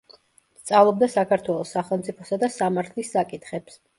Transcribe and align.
სწავლობდა 0.61 1.09
საქართველოს 1.15 1.75
სახელმწიფოსა 1.77 2.39
და 2.45 2.51
სამართლის 2.57 3.15
საკითხებს. 3.19 3.81